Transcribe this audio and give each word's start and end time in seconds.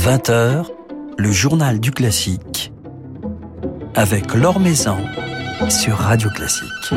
20h, 0.00 0.64
le 1.18 1.30
journal 1.30 1.78
du 1.78 1.90
classique 1.90 2.72
avec 3.94 4.32
Laure 4.32 4.58
Maison 4.58 4.96
sur 5.68 5.96
Radio 5.96 6.30
Classique. 6.30 6.94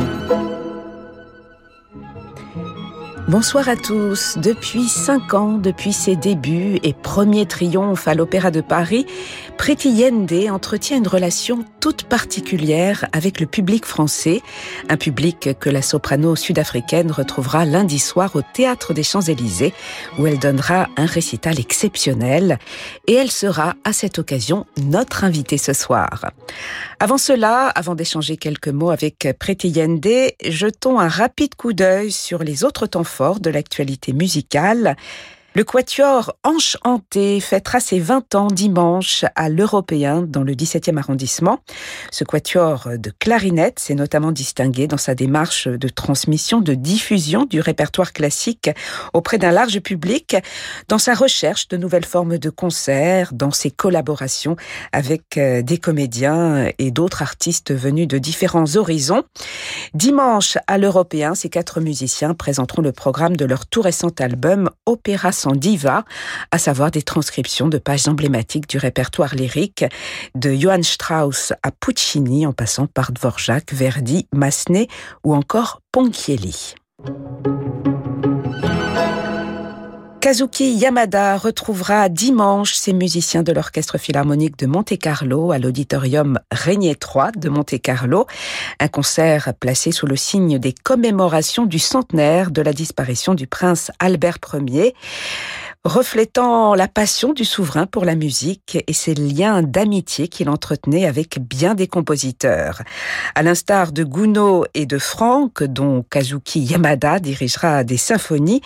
Bonsoir 3.27 3.67
à 3.67 3.75
tous. 3.75 4.37
Depuis 4.37 4.87
cinq 4.87 5.33
ans, 5.33 5.57
depuis 5.57 5.91
ses 5.91 6.15
débuts 6.15 6.79
et 6.83 6.93
premier 6.93 7.45
triomphe 7.45 8.07
à 8.07 8.13
l'Opéra 8.13 8.51
de 8.51 8.61
Paris, 8.61 9.05
Preti 9.63 9.91
Yende 9.91 10.49
entretient 10.51 10.97
une 10.97 11.07
relation 11.07 11.63
toute 11.79 12.03
particulière 12.03 13.05
avec 13.13 13.39
le 13.39 13.45
public 13.45 13.85
français, 13.85 14.41
un 14.89 14.97
public 14.97 15.51
que 15.57 15.69
la 15.69 15.81
soprano 15.81 16.35
sud-africaine 16.35 17.09
retrouvera 17.09 17.63
lundi 17.63 17.97
soir 17.97 18.35
au 18.35 18.41
Théâtre 18.41 18.93
des 18.93 19.03
Champs-Élysées, 19.03 19.73
où 20.19 20.27
elle 20.27 20.37
donnera 20.37 20.89
un 20.97 21.05
récital 21.05 21.61
exceptionnel, 21.61 22.59
et 23.07 23.13
elle 23.13 23.31
sera 23.31 23.75
à 23.85 23.93
cette 23.93 24.19
occasion 24.19 24.65
notre 24.81 25.23
invitée 25.23 25.57
ce 25.57 25.71
soir. 25.71 26.31
Avant 26.99 27.17
cela, 27.17 27.69
avant 27.69 27.95
d'échanger 27.95 28.35
quelques 28.35 28.67
mots 28.67 28.91
avec 28.91 29.29
Preti 29.39 29.69
Yende, 29.69 30.33
jetons 30.45 30.99
un 30.99 31.07
rapide 31.07 31.55
coup 31.55 31.71
d'œil 31.71 32.11
sur 32.11 32.43
les 32.43 32.65
autres 32.65 32.85
temps 32.85 33.05
forts 33.05 33.39
de 33.39 33.49
l'actualité 33.49 34.11
musicale. 34.11 34.97
Le 35.55 35.63
quatuor 35.63 36.35
Enchanté 36.43 37.39
fêtera 37.39 37.79
ses 37.79 37.99
20 37.99 38.33
ans 38.33 38.47
dimanche 38.47 39.23
à 39.35 39.49
l'Européen 39.49 40.23
dans 40.23 40.41
le 40.41 40.53
17e 40.53 40.97
arrondissement. 40.97 41.59
Ce 42.09 42.23
quatuor 42.23 42.87
de 42.97 43.11
clarinette 43.19 43.77
s'est 43.77 43.93
notamment 43.93 44.31
distingué 44.31 44.87
dans 44.87 44.97
sa 44.97 45.13
démarche 45.13 45.67
de 45.67 45.87
transmission, 45.89 46.59
de 46.59 46.73
diffusion 46.73 47.45
du 47.45 47.59
répertoire 47.59 48.13
classique 48.13 48.71
auprès 49.13 49.37
d'un 49.37 49.51
large 49.51 49.79
public, 49.81 50.35
dans 50.87 50.97
sa 50.97 51.13
recherche 51.13 51.67
de 51.67 51.77
nouvelles 51.77 52.05
formes 52.05 52.39
de 52.39 52.49
concerts, 52.49 53.31
dans 53.31 53.51
ses 53.51 53.69
collaborations 53.69 54.55
avec 54.91 55.37
euh, 55.37 55.61
des 55.61 55.77
comédiens 55.77 56.67
et 56.79 56.89
d'autres 56.89 57.21
artistes 57.21 57.71
venus 57.71 58.07
de 58.07 58.17
différents 58.17 58.75
horizons. 58.75 59.21
Dimanche 59.93 60.57
à 60.65 60.79
l'Européen, 60.79 61.35
ces 61.35 61.49
quatre 61.49 61.79
musiciens 61.79 62.33
présenteront 62.33 62.81
le 62.81 62.91
programme 62.91 63.37
de 63.37 63.45
leur 63.45 63.67
tout 63.67 63.81
récent 63.81 64.09
album 64.19 64.71
Opéra 64.87 65.31
en 65.45 65.53
diva, 65.53 66.05
à 66.51 66.57
savoir 66.57 66.91
des 66.91 67.01
transcriptions 67.01 67.67
de 67.67 67.77
pages 67.77 68.07
emblématiques 68.07 68.67
du 68.69 68.77
répertoire 68.77 69.35
lyrique 69.35 69.85
de 70.35 70.53
Johann 70.53 70.83
Strauss 70.83 71.53
à 71.63 71.71
Puccini 71.71 72.45
en 72.45 72.53
passant 72.53 72.87
par 72.87 73.11
Dvorak, 73.11 73.73
Verdi, 73.73 74.27
Massenet 74.33 74.87
ou 75.23 75.33
encore 75.33 75.81
Ponchielli. 75.91 76.75
Kazuki 80.23 80.71
Yamada 80.71 81.35
retrouvera 81.35 82.07
dimanche 82.07 82.75
ses 82.75 82.93
musiciens 82.93 83.43
de 83.43 83.51
l'Orchestre 83.51 83.97
Philharmonique 83.97 84.57
de 84.57 84.67
Monte-Carlo 84.67 85.51
à 85.51 85.57
l'auditorium 85.59 86.39
Régnier 86.49 86.95
3 86.95 87.33
de 87.33 87.49
Monte-Carlo. 87.49 88.25
Un 88.79 88.87
concert 88.87 89.53
placé 89.59 89.91
sous 89.91 90.07
le 90.07 90.15
signe 90.15 90.59
des 90.59 90.71
commémorations 90.71 91.65
du 91.65 91.77
centenaire 91.77 92.51
de 92.51 92.61
la 92.61 92.71
disparition 92.71 93.33
du 93.33 93.47
prince 93.47 93.91
Albert 93.99 94.37
Ier 94.53 94.95
reflétant 95.85 96.75
la 96.75 96.87
passion 96.87 97.33
du 97.33 97.43
souverain 97.43 97.85
pour 97.85 98.05
la 98.05 98.15
musique 98.15 98.77
et 98.87 98.93
ses 98.93 99.13
liens 99.15 99.61
d'amitié 99.61 100.29
qu'il 100.29 100.49
entretenait 100.49 101.05
avec 101.05 101.39
bien 101.39 101.75
des 101.75 101.87
compositeurs. 101.87 102.81
À 103.35 103.43
l'instar 103.43 103.91
de 103.91 104.03
Gounod 104.03 104.67
et 104.73 104.85
de 104.85 104.97
Franck, 104.97 105.63
dont 105.63 106.05
Kazuki 106.09 106.61
Yamada 106.61 107.19
dirigera 107.19 107.83
des 107.83 107.97
symphonies, 107.97 108.61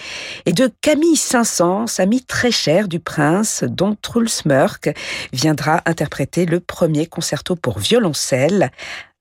et 0.45 0.53
de 0.53 0.71
Camille 0.81 1.15
Saint-Saëns, 1.15 1.99
ami 1.99 2.21
très 2.21 2.51
cher 2.51 2.87
du 2.87 2.99
prince, 2.99 3.63
dont 3.67 3.95
Truls 3.99 4.43
Mörk 4.45 4.89
viendra 5.33 5.81
interpréter 5.85 6.45
le 6.45 6.59
premier 6.59 7.07
concerto 7.07 7.55
pour 7.55 7.79
violoncelle, 7.79 8.71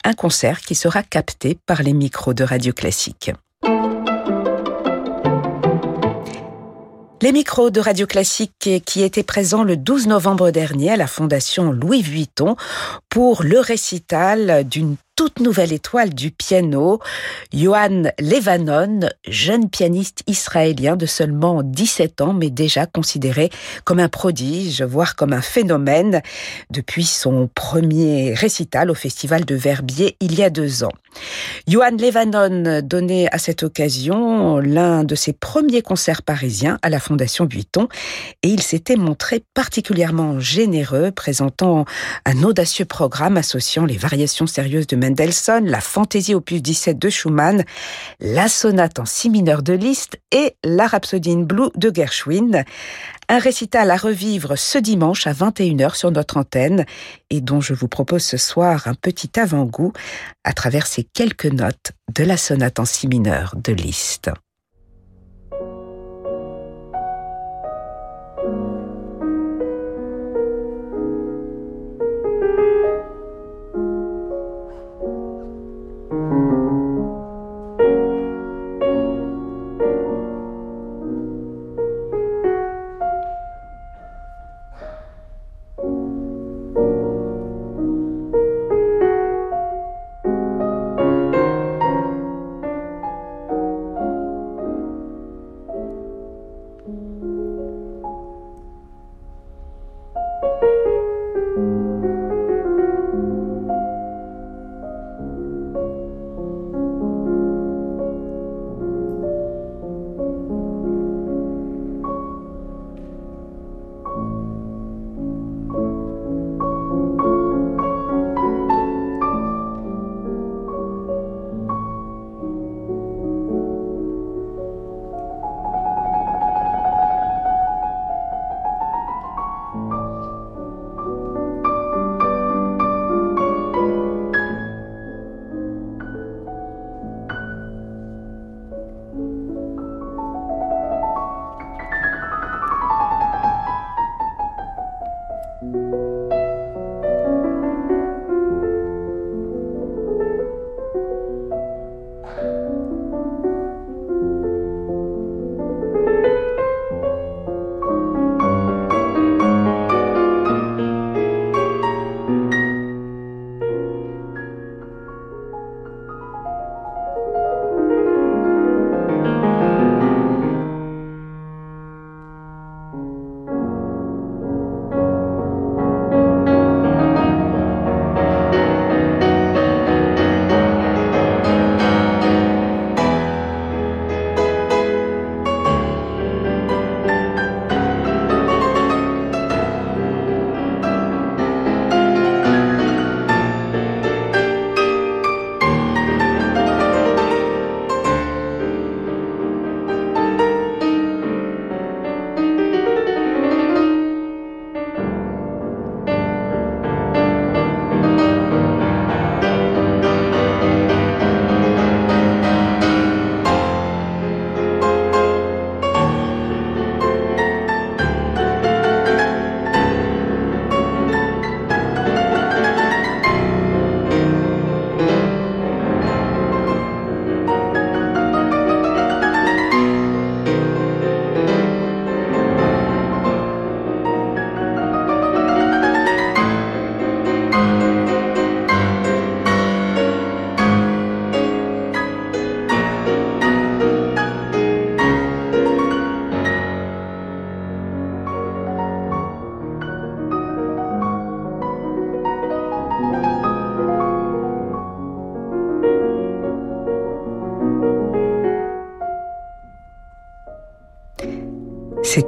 un 0.04 0.12
concert 0.12 0.60
qui 0.60 0.74
sera 0.74 1.02
capté 1.02 1.58
par 1.66 1.82
les 1.82 1.94
micros 1.94 2.34
de 2.34 2.44
Radio 2.44 2.74
Classique. 2.74 3.32
Les 7.22 7.32
micros 7.32 7.70
de 7.70 7.80
Radio 7.80 8.06
Classique 8.06 8.52
qui 8.84 9.02
étaient 9.02 9.22
présents 9.22 9.64
le 9.64 9.78
12 9.78 10.06
novembre 10.06 10.50
dernier 10.50 10.90
à 10.90 10.96
la 10.96 11.06
Fondation 11.06 11.72
Louis 11.72 12.02
Vuitton 12.02 12.56
pour 13.08 13.42
le 13.42 13.58
récital 13.58 14.68
d'une 14.68 14.96
toute 15.16 15.40
nouvelle 15.40 15.72
étoile 15.72 16.12
du 16.12 16.30
piano, 16.30 17.00
Johan 17.50 18.02
Levanon, 18.20 19.00
jeune 19.26 19.70
pianiste 19.70 20.22
israélien 20.26 20.94
de 20.94 21.06
seulement 21.06 21.62
17 21.62 22.20
ans, 22.20 22.34
mais 22.34 22.50
déjà 22.50 22.84
considéré 22.84 23.48
comme 23.84 23.98
un 23.98 24.10
prodige, 24.10 24.82
voire 24.82 25.16
comme 25.16 25.32
un 25.32 25.40
phénomène, 25.40 26.20
depuis 26.70 27.04
son 27.04 27.48
premier 27.54 28.34
récital 28.34 28.90
au 28.90 28.94
Festival 28.94 29.46
de 29.46 29.54
Verbier 29.54 30.16
il 30.20 30.34
y 30.34 30.42
a 30.42 30.50
deux 30.50 30.84
ans. 30.84 30.92
Johan 31.66 31.96
Levanon 31.98 32.82
donnait 32.82 33.28
à 33.32 33.38
cette 33.38 33.62
occasion 33.62 34.58
l'un 34.58 35.02
de 35.02 35.14
ses 35.14 35.32
premiers 35.32 35.80
concerts 35.80 36.22
parisiens 36.22 36.78
à 36.82 36.90
la 36.90 37.00
Fondation 37.00 37.46
Vuitton 37.46 37.88
et 38.42 38.48
il 38.48 38.60
s'était 38.60 38.96
montré 38.96 39.42
particulièrement 39.54 40.40
généreux, 40.40 41.10
présentant 41.10 41.86
un 42.26 42.42
audacieux 42.42 42.84
programme 42.84 43.38
associant 43.38 43.86
les 43.86 43.96
variations 43.96 44.46
sérieuses 44.46 44.86
de 44.86 44.96
Mendelssohn, 45.06 45.66
la 45.66 45.80
fantaisie 45.80 46.34
opus 46.34 46.60
17 46.60 46.98
de 46.98 47.08
Schumann, 47.08 47.64
la 48.20 48.48
sonate 48.48 48.98
en 48.98 49.04
si 49.04 49.30
mineur 49.30 49.62
de 49.62 49.72
Liszt 49.72 50.18
et 50.32 50.56
la 50.64 50.86
rhapsodie 50.86 51.36
blue 51.36 51.70
de 51.76 51.92
Gershwin. 51.94 52.64
Un 53.28 53.38
récital 53.38 53.90
à 53.90 53.96
revivre 53.96 54.56
ce 54.56 54.78
dimanche 54.78 55.26
à 55.26 55.32
21h 55.32 55.94
sur 55.94 56.10
notre 56.10 56.36
antenne 56.36 56.84
et 57.30 57.40
dont 57.40 57.60
je 57.60 57.74
vous 57.74 57.88
propose 57.88 58.24
ce 58.24 58.36
soir 58.36 58.88
un 58.88 58.94
petit 58.94 59.38
avant-goût 59.38 59.92
à 60.44 60.52
travers 60.52 60.86
ces 60.86 61.04
quelques 61.04 61.46
notes 61.46 61.92
de 62.14 62.24
la 62.24 62.36
sonate 62.36 62.78
en 62.80 62.84
si 62.84 63.06
mineur 63.06 63.54
de 63.56 63.72
Liszt. 63.72 64.30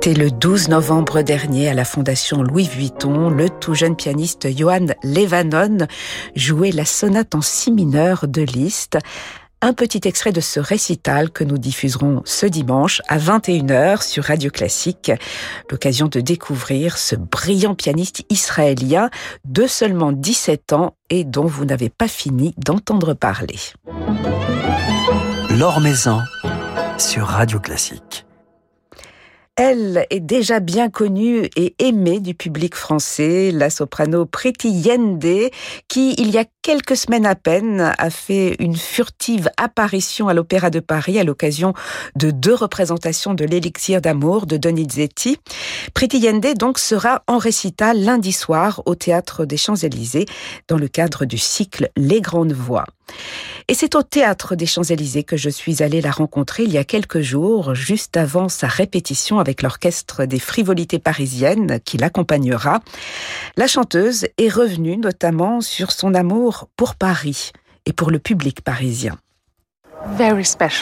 C'était 0.00 0.14
le 0.14 0.30
12 0.30 0.68
novembre 0.68 1.22
dernier 1.22 1.68
à 1.70 1.74
la 1.74 1.84
Fondation 1.84 2.40
Louis 2.44 2.68
Vuitton. 2.68 3.30
Le 3.30 3.50
tout 3.50 3.74
jeune 3.74 3.96
pianiste 3.96 4.46
Johan 4.56 4.86
Levanon 5.02 5.88
jouait 6.36 6.70
la 6.70 6.84
sonate 6.84 7.34
en 7.34 7.40
si 7.40 7.72
mineur 7.72 8.28
de 8.28 8.42
Liszt. 8.42 8.96
Un 9.60 9.72
petit 9.72 10.02
extrait 10.04 10.30
de 10.30 10.40
ce 10.40 10.60
récital 10.60 11.30
que 11.30 11.42
nous 11.42 11.58
diffuserons 11.58 12.22
ce 12.24 12.46
dimanche 12.46 13.02
à 13.08 13.18
21h 13.18 14.06
sur 14.06 14.22
Radio 14.22 14.52
Classique. 14.52 15.10
L'occasion 15.68 16.06
de 16.06 16.20
découvrir 16.20 16.96
ce 16.96 17.16
brillant 17.16 17.74
pianiste 17.74 18.22
israélien 18.30 19.10
de 19.46 19.66
seulement 19.66 20.12
17 20.12 20.74
ans 20.74 20.94
et 21.10 21.24
dont 21.24 21.46
vous 21.46 21.64
n'avez 21.64 21.88
pas 21.88 22.06
fini 22.06 22.54
d'entendre 22.56 23.14
parler. 23.14 23.58
L'Or 25.58 25.80
Maison 25.80 26.20
sur 26.98 27.26
Radio 27.26 27.58
Classique. 27.58 28.27
Elle 29.60 30.06
est 30.10 30.20
déjà 30.20 30.60
bien 30.60 30.88
connue 30.88 31.50
et 31.56 31.74
aimée 31.80 32.20
du 32.20 32.32
public 32.32 32.76
français, 32.76 33.50
la 33.50 33.70
soprano 33.70 34.24
Priti 34.24 34.70
Yende, 34.70 35.50
qui, 35.88 36.14
il 36.16 36.30
y 36.30 36.38
a 36.38 36.44
quelques 36.62 36.96
semaines 36.96 37.26
à 37.26 37.34
peine, 37.34 37.92
a 37.98 38.10
fait 38.10 38.54
une 38.60 38.76
furtive 38.76 39.50
apparition 39.56 40.28
à 40.28 40.34
l'Opéra 40.34 40.70
de 40.70 40.78
Paris 40.78 41.18
à 41.18 41.24
l'occasion 41.24 41.74
de 42.14 42.30
deux 42.30 42.54
représentations 42.54 43.34
de 43.34 43.44
l'Élixir 43.44 44.00
d'amour 44.00 44.46
de 44.46 44.58
Donizetti. 44.58 45.38
Priti 45.92 46.20
Yende, 46.20 46.54
donc, 46.54 46.78
sera 46.78 47.24
en 47.26 47.38
récital 47.38 48.00
lundi 48.00 48.30
soir 48.30 48.82
au 48.86 48.94
Théâtre 48.94 49.44
des 49.44 49.56
Champs-Élysées 49.56 50.26
dans 50.68 50.78
le 50.78 50.86
cadre 50.86 51.24
du 51.24 51.36
cycle 51.36 51.90
Les 51.96 52.20
Grandes 52.20 52.52
Voix. 52.52 52.84
Et 53.68 53.74
c'est 53.74 53.94
au 53.94 54.02
théâtre 54.02 54.56
des 54.56 54.66
Champs-Élysées 54.66 55.24
que 55.24 55.36
je 55.36 55.50
suis 55.50 55.82
allée 55.82 56.00
la 56.00 56.10
rencontrer 56.10 56.62
il 56.62 56.72
y 56.72 56.78
a 56.78 56.84
quelques 56.84 57.20
jours, 57.20 57.74
juste 57.74 58.16
avant 58.16 58.48
sa 58.48 58.66
répétition 58.66 59.38
avec 59.38 59.62
l'orchestre 59.62 60.24
des 60.24 60.38
frivolités 60.38 60.98
parisiennes 60.98 61.78
qui 61.84 61.98
l'accompagnera. 61.98 62.80
La 63.56 63.66
chanteuse 63.66 64.26
est 64.38 64.48
revenue 64.48 64.96
notamment 64.96 65.60
sur 65.60 65.92
son 65.92 66.14
amour 66.14 66.68
pour 66.76 66.94
Paris 66.94 67.52
et 67.84 67.92
pour 67.92 68.10
le 68.10 68.18
public 68.18 68.62
parisien. 68.62 69.18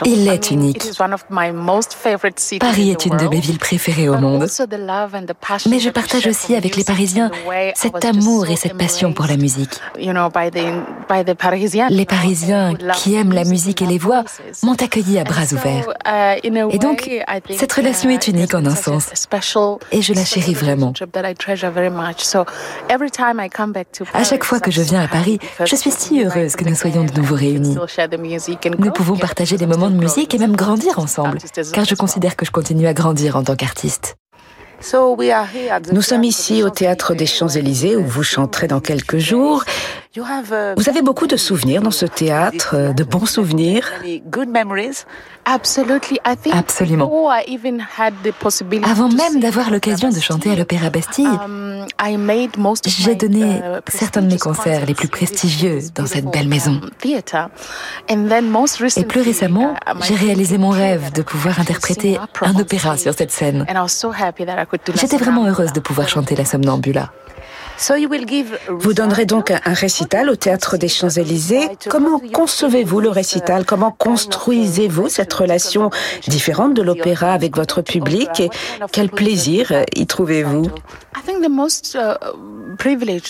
Il 0.04 0.28
est 0.28 0.50
unique. 0.50 0.82
Paris 2.60 2.90
est 2.90 3.06
une 3.06 3.16
de 3.16 3.28
mes 3.28 3.40
villes 3.40 3.58
préférées 3.58 4.08
au 4.08 4.18
monde. 4.18 4.46
Mais 5.68 5.78
je 5.78 5.90
partage 5.90 6.26
aussi 6.26 6.54
avec 6.54 6.76
les 6.76 6.84
Parisiens 6.84 7.30
cet 7.74 8.04
amour 8.04 8.48
et 8.48 8.56
cette 8.56 8.76
passion 8.76 9.12
pour 9.12 9.26
la 9.26 9.36
musique. 9.36 9.80
Les 11.90 12.06
Parisiens 12.06 12.74
qui 12.94 13.14
aiment 13.14 13.32
la 13.32 13.44
musique 13.44 13.82
et 13.82 13.86
les 13.86 13.98
voix 13.98 14.24
m'ont 14.62 14.74
accueilli 14.74 15.18
à 15.18 15.24
bras 15.24 15.44
ouverts. 15.52 15.88
Uh, 16.06 16.38
et 16.42 16.78
donc, 16.78 17.10
cette 17.56 17.72
relation 17.72 18.10
est 18.10 18.26
uh, 18.28 18.30
unique 18.30 18.54
en 18.54 18.64
un 18.66 18.74
sens. 18.74 19.10
Et 19.92 20.02
je 20.02 20.12
la 20.12 20.24
chéris 20.24 20.54
vraiment. 20.54 20.92
À 24.14 24.24
chaque 24.24 24.44
fois 24.44 24.60
que 24.60 24.70
je 24.70 24.82
viens 24.82 25.02
à 25.02 25.08
Paris, 25.08 25.38
je 25.64 25.76
suis 25.76 25.90
si 25.90 26.22
heureuse 26.22 26.56
que 26.56 26.64
nous 26.64 26.74
soyons 26.74 27.04
de 27.04 27.12
nouveau 27.12 27.34
réunis. 27.34 27.76
Nous 28.78 28.90
pouvons 29.06 29.20
partager 29.20 29.56
des 29.56 29.66
moments 29.66 29.90
de 29.90 29.96
musique 29.96 30.34
et 30.34 30.38
même 30.38 30.56
grandir 30.56 30.98
ensemble, 30.98 31.38
car 31.72 31.84
je 31.84 31.94
considère 31.94 32.34
que 32.34 32.44
je 32.44 32.50
continue 32.50 32.88
à 32.88 32.92
grandir 32.92 33.36
en 33.36 33.44
tant 33.44 33.54
qu'artiste. 33.54 34.16
Nous 35.92 36.02
sommes 36.02 36.24
ici 36.24 36.64
au 36.64 36.70
Théâtre 36.70 37.14
des 37.14 37.24
Champs-Élysées 37.24 37.94
où 37.94 38.04
vous 38.04 38.24
chanterez 38.24 38.66
dans 38.66 38.80
quelques 38.80 39.18
jours. 39.18 39.64
Vous 40.76 40.88
avez 40.88 41.02
beaucoup 41.02 41.26
de 41.26 41.36
souvenirs 41.36 41.82
dans 41.82 41.90
ce 41.90 42.06
théâtre, 42.06 42.94
de 42.94 43.04
bons 43.04 43.26
souvenirs 43.26 43.92
Absolument. 46.52 47.30
Avant 48.84 49.08
même 49.08 49.40
d'avoir 49.40 49.70
l'occasion 49.70 50.08
de 50.08 50.18
chanter 50.18 50.50
à 50.52 50.56
l'Opéra 50.56 50.88
Bastille, 50.90 51.26
um, 51.26 51.84
j'ai 52.86 53.14
donné 53.14 53.60
certains 53.88 54.22
de 54.22 54.28
mes 54.28 54.38
concerts 54.38 54.86
les 54.86 54.94
plus 54.94 55.08
prestigieux 55.08 55.80
dans 55.94 56.06
cette 56.06 56.30
belle 56.30 56.48
maison. 56.48 56.80
Um, 56.82 56.90
Et 58.96 59.04
plus 59.04 59.20
récemment, 59.20 59.74
uh, 59.86 59.92
j'ai 60.02 60.14
réalisé 60.14 60.56
mon 60.56 60.70
rêve 60.70 61.12
de 61.12 61.22
pouvoir 61.22 61.60
interpréter 61.60 62.18
un 62.40 62.58
opéra 62.58 62.96
sur 62.96 63.12
cette 63.12 63.30
scène. 63.30 63.66
J'étais 64.94 65.18
vraiment 65.18 65.46
heureuse 65.46 65.72
de 65.72 65.80
pouvoir 65.80 66.08
chanter 66.08 66.34
la 66.36 66.44
Somnambula. 66.46 67.12
Vous 68.68 68.94
donnerez 68.94 69.26
donc 69.26 69.50
un 69.50 69.72
récital 69.72 70.30
au 70.30 70.36
Théâtre 70.36 70.76
des 70.76 70.88
Champs-Élysées. 70.88 71.68
Comment 71.88 72.20
concevez-vous 72.32 73.00
le 73.00 73.10
récital? 73.10 73.64
Comment 73.64 73.90
construisez-vous 73.90 75.08
cette 75.08 75.32
relation 75.32 75.90
différente 76.26 76.74
de 76.74 76.82
l'opéra 76.82 77.32
avec 77.32 77.56
votre 77.56 77.82
public? 77.82 78.40
Et 78.40 78.50
quel 78.92 79.08
plaisir 79.10 79.72
y 79.94 80.06
trouvez-vous? 80.06 80.68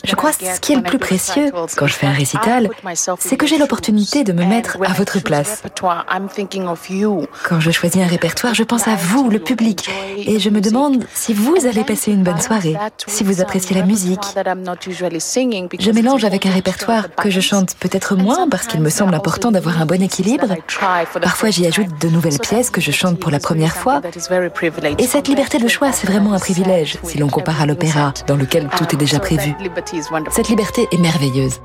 Je 0.05 0.15
crois 0.15 0.33
que 0.33 0.45
ce 0.45 0.61
qui 0.61 0.73
est 0.73 0.77
le 0.77 0.83
plus 0.83 0.99
précieux 0.99 1.53
quand 1.77 1.87
je 1.87 1.95
fais 1.95 2.07
un 2.07 2.13
récital, 2.13 2.69
c'est 3.19 3.37
que 3.37 3.47
j'ai 3.47 3.59
l'opportunité 3.59 4.25
de 4.25 4.33
me 4.33 4.45
mettre 4.45 4.77
à 4.85 4.93
votre 4.93 5.21
place. 5.21 5.63
Quand 7.49 7.61
je 7.61 7.71
choisis 7.71 8.03
un 8.03 8.07
répertoire, 8.07 8.55
je 8.55 8.65
pense 8.65 8.89
à 8.89 8.97
vous, 8.97 9.31
le 9.31 9.39
public, 9.39 9.89
et 10.17 10.39
je 10.41 10.51
me 10.51 10.61
demande 10.61 11.05
si 11.15 11.33
vous 11.33 11.67
allez 11.67 11.85
passer 11.85 12.13
une 12.13 12.23
bonne 12.23 12.41
soirée, 12.41 12.77
si 13.07 13.25
vous 13.25 13.41
appréciez 13.41 13.77
la 13.77 13.87
musique. 13.87 14.21
Je 15.79 15.91
mélange 15.91 16.25
avec 16.25 16.47
un 16.47 16.51
répertoire 16.51 17.15
que 17.15 17.31
je 17.31 17.41
chante 17.41 17.75
peut-être 17.77 18.17
moins 18.17 18.49
parce 18.49 18.67
qu'il 18.67 18.81
me 18.81 18.91
semble 18.91 19.15
important 19.15 19.51
d'avoir 19.51 19.81
un 19.81 19.87
bon 19.87 20.03
équilibre. 20.03 20.49
Parfois, 21.23 21.51
j'y 21.51 21.67
ajoute 21.67 21.89
de 22.01 22.09
nouvelles 22.09 22.39
pièces 22.39 22.71
que 22.71 22.81
je 22.81 22.91
chante 22.91 23.19
pour 23.19 23.31
la 23.31 23.39
première 23.39 23.77
fois. 23.77 24.01
Et 24.99 25.07
cette 25.07 25.29
liberté 25.29 25.59
de 25.59 25.69
choix, 25.69 25.93
c'est 25.93 26.07
vraiment 26.07 26.33
un 26.33 26.39
privilège 26.39 26.99
si 27.03 27.19
l'on 27.19 27.29
compare 27.29 27.61
à 27.61 27.67
l'opéra, 27.67 28.13
dans 28.27 28.37
lequel 28.37 28.69
tout 28.77 28.85
est 28.93 28.99
déjà 28.99 29.19
prévu. 29.19 29.55
Cette 30.31 30.49
liberté 30.49 30.89
est 30.91 30.99
merveilleuse. 30.99 31.61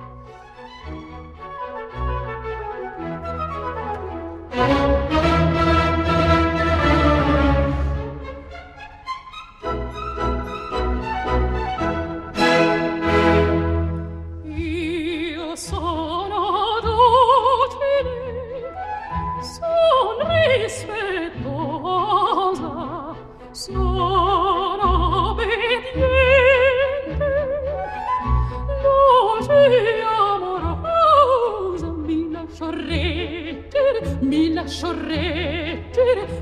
lascio 34.82 34.96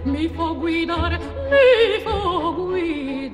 mi 0.04 0.30
fa 0.30 0.52
guidare, 0.54 1.18
mi 1.18 2.02
fa 2.04 2.52
guidare. 2.56 3.29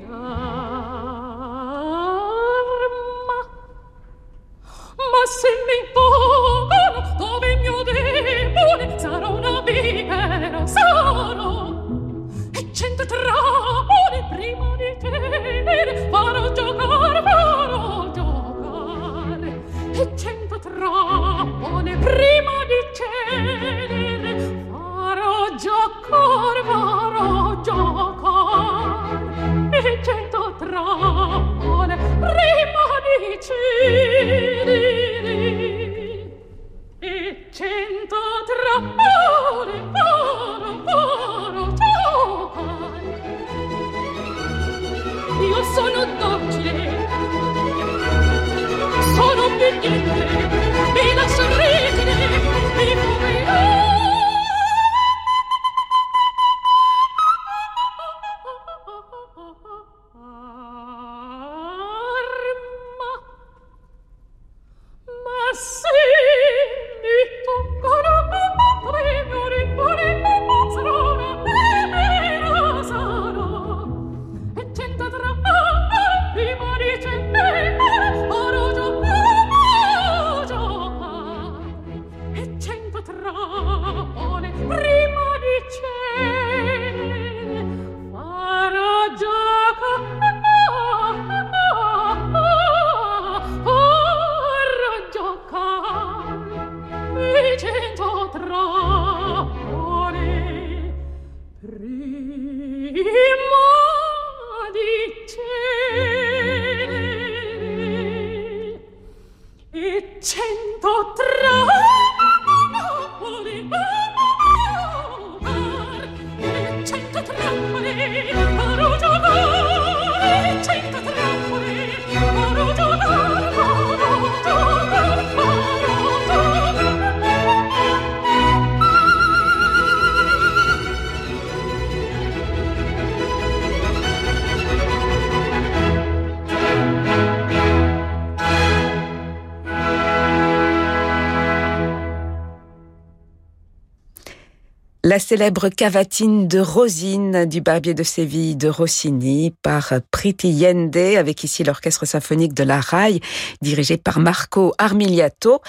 La 145.15 145.19
célèbre 145.19 145.69
cavatine 145.69 146.45
de 146.45 146.60
Rosine 146.60 147.45
du 147.45 147.62
Barbier 147.62 147.93
de 147.93 148.03
Séville 148.03 148.57
de 148.57 148.67
Rossini 148.67 149.53
par 149.62 149.93
Priti 150.12 150.50
Yende 150.50 150.98
avec 150.98 151.41
ici 151.45 151.63
l'orchestre 151.63 152.05
symphonique 152.05 152.53
de 152.53 152.63
la 152.65 152.81
RAI 152.81 153.22
dirigé 153.62 153.95
par 153.95 154.19
Marco 154.19 154.74
Armiliato. 154.77 155.62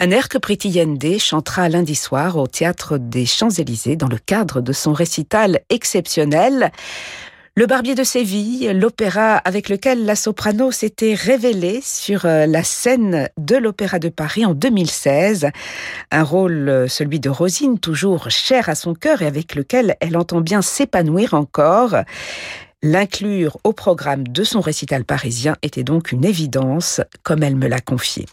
Un 0.00 0.10
air 0.12 0.30
que 0.30 0.38
Priti 0.38 0.70
Yende 0.70 1.18
chantera 1.18 1.68
lundi 1.68 1.94
soir 1.94 2.38
au 2.38 2.46
théâtre 2.46 2.96
des 2.96 3.26
Champs-Élysées 3.26 3.96
dans 3.96 4.08
le 4.08 4.16
cadre 4.16 4.62
de 4.62 4.72
son 4.72 4.94
récital 4.94 5.60
exceptionnel. 5.68 6.72
Le 7.58 7.64
Barbier 7.64 7.94
de 7.94 8.04
Séville, 8.04 8.70
l'opéra 8.74 9.38
avec 9.38 9.70
lequel 9.70 10.04
la 10.04 10.14
soprano 10.14 10.70
s'était 10.70 11.14
révélée 11.14 11.80
sur 11.82 12.26
euh, 12.26 12.44
la 12.44 12.62
scène 12.62 13.30
de 13.38 13.56
l'Opéra 13.56 13.98
de 13.98 14.10
Paris 14.10 14.44
en 14.44 14.52
2016. 14.52 15.46
Un 16.10 16.22
rôle, 16.22 16.68
euh, 16.68 16.86
celui 16.86 17.18
de 17.18 17.30
Rosine, 17.30 17.78
toujours 17.78 18.28
cher 18.28 18.68
à 18.68 18.74
son 18.74 18.92
cœur 18.92 19.22
et 19.22 19.26
avec 19.26 19.54
lequel 19.54 19.96
elle 20.00 20.18
entend 20.18 20.42
bien 20.42 20.60
s'épanouir 20.60 21.32
encore. 21.32 21.96
L'inclure 22.82 23.56
au 23.64 23.72
programme 23.72 24.28
de 24.28 24.44
son 24.44 24.60
récital 24.60 25.06
parisien 25.06 25.56
était 25.62 25.82
donc 25.82 26.12
une 26.12 26.26
évidence, 26.26 27.00
comme 27.22 27.42
elle 27.42 27.56
me 27.56 27.68
l'a 27.68 27.80
confié. 27.80 28.26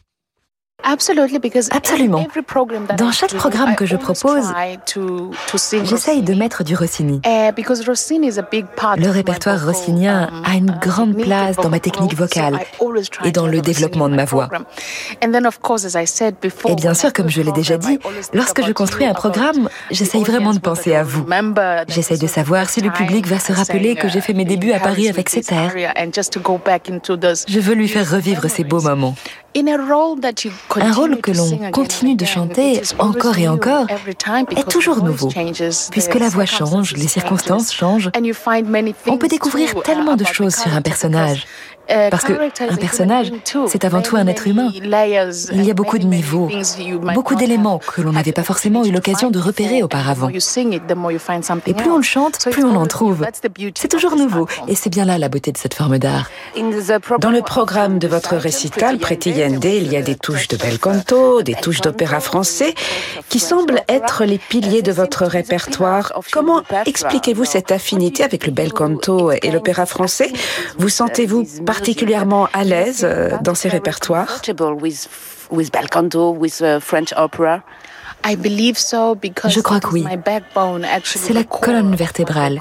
Absolument. 0.84 2.26
Dans 2.98 3.12
chaque 3.12 3.34
programme 3.34 3.76
que 3.76 3.86
je 3.86 3.96
propose, 3.96 4.54
j'essaye 5.84 6.22
de 6.22 6.34
mettre 6.34 6.64
du 6.64 6.76
Rossini. 6.76 7.22
Eh, 7.26 7.52
le 7.56 9.10
répertoire 9.10 9.66
rossinien 9.66 10.30
um, 10.32 10.44
a 10.46 10.56
une 10.56 10.70
uh, 10.70 10.80
grande 10.82 11.16
place 11.18 11.56
dans 11.56 11.70
ma 11.70 11.80
technique 11.80 12.16
vocale 12.16 12.60
et 13.24 13.32
dans 13.32 13.48
le 13.48 13.62
développement 13.62 14.10
de 14.10 14.16
ma 14.16 14.26
voix. 14.26 14.50
Et 15.22 16.76
bien 16.76 16.94
sûr, 16.94 17.14
comme 17.14 17.30
je 17.30 17.42
l'ai 17.42 17.52
déjà 17.52 17.78
dit, 17.78 18.00
lorsque 18.34 18.66
je 18.66 18.72
construis 18.72 19.06
un 19.06 19.14
programme, 19.14 19.70
j'essaye 19.92 20.24
vraiment 20.24 20.54
de 20.54 20.60
penser 20.60 20.96
à 20.96 21.04
vous. 21.04 21.26
J'essaye 21.88 22.20
de 22.20 22.28
savoir 22.28 22.70
si 22.70 22.82
le 22.82 22.92
public 22.92 23.28
va 23.28 23.40
se 23.40 23.54
rappeler 23.54 23.96
que 23.96 24.10
j'ai 24.10 24.22
fait 24.22 24.34
mes 24.34 24.46
débuts 24.46 24.72
à 24.72 24.80
Paris 24.80 25.08
avec 25.10 25.30
cet 25.30 25.52
air. 25.52 25.74
Je 27.48 27.60
veux 27.60 27.74
lui 27.74 27.88
faire 27.88 28.10
revivre 28.10 28.50
ces 28.50 28.64
beaux 28.64 28.82
moments. 28.82 29.16
Un 29.56 30.92
rôle 30.94 31.22
que 31.22 31.32
l'on 31.32 31.72
continue 31.72 32.16
de 32.16 32.26
chanter 32.26 32.82
encore 32.98 33.38
et 33.38 33.48
encore 33.48 33.86
est 34.56 34.68
toujours 34.70 35.04
nouveau, 35.04 35.30
puisque 35.92 36.16
la 36.16 36.30
voix 36.30 36.46
change, 36.46 36.94
les 36.94 37.08
circonstances 37.08 37.72
changent. 37.74 38.10
On 39.08 39.18
peut 39.18 39.28
découvrir 39.28 39.76
tellement 39.84 40.16
de 40.16 40.26
choses 40.26 40.56
sur 40.56 40.74
un 40.74 40.82
personnage. 40.82 41.46
Parce 41.88 42.24
qu'un 42.24 42.78
personnage, 42.80 43.34
c'est 43.68 43.84
avant 43.84 44.02
tout 44.02 44.16
un 44.16 44.26
être 44.28 44.48
humain. 44.48 44.72
Il 44.74 45.64
y 45.64 45.70
a 45.70 45.74
beaucoup 45.74 45.98
de 45.98 46.06
niveaux, 46.06 46.50
beaucoup 47.14 47.36
d'éléments 47.36 47.78
que 47.80 48.02
l'on 48.02 48.14
n'avait 48.14 48.32
pas 48.32 48.44
forcément 48.44 48.86
eu 48.86 48.92
l'occasion 48.92 49.30
de 49.32 49.40
repérer 49.40 49.84
auparavant. 49.84 50.30
Et 50.30 51.74
plus 51.74 51.92
on 51.92 51.98
le 51.98 52.04
chante, 52.04 52.48
plus 52.52 52.64
on 52.64 52.76
en 52.78 52.86
trouve. 52.86 53.26
C'est 53.76 53.90
toujours 53.90 54.16
nouveau, 54.16 54.48
et 54.68 54.76
c'est 54.76 54.90
bien 54.90 55.04
là 55.04 55.18
la 55.18 55.28
beauté 55.28 55.52
de 55.52 55.58
cette 55.58 55.74
forme 55.74 56.00
d'art. 56.00 56.30
Dans 57.20 57.32
le 57.32 57.42
programme 57.42 58.00
de 58.00 58.08
votre 58.08 58.38
récital, 58.38 58.98
Preti 58.98 59.32
Il 59.46 59.92
y 59.92 59.98
a 59.98 60.02
des 60.02 60.16
touches 60.16 60.48
de 60.48 60.56
bel 60.56 60.80
canto, 60.80 61.42
des 61.42 61.56
touches 61.56 61.82
d'opéra 61.82 62.22
français, 62.22 62.74
qui 63.28 63.40
semblent 63.40 63.82
être 63.90 64.24
les 64.24 64.38
piliers 64.38 64.82
de 64.82 64.92
votre 64.92 65.26
répertoire. 65.26 66.14
Comment 66.32 66.62
expliquez-vous 66.86 67.44
cette 67.44 67.72
affinité 67.72 68.24
avec 68.24 68.46
le 68.46 68.54
bel 68.54 68.72
canto 68.72 69.32
et 69.32 69.52
l'opéra 69.52 69.86
français? 69.86 70.32
Vous 70.78 70.90
sentez-vous 70.90 71.46
particulièrement 71.66 72.48
à 72.54 72.64
l'aise 72.64 73.02
euh, 73.04 73.32
dans 73.42 73.56
ces 73.56 73.68
répertoires? 73.68 74.42
Je 78.26 79.60
crois 79.60 79.80
que 79.80 79.90
oui. 79.90 80.06
C'est 81.06 81.34
la 81.34 81.44
colonne 81.44 81.96
vertébrale. 81.96 82.60